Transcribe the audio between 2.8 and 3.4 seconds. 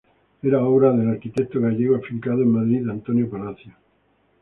Antonio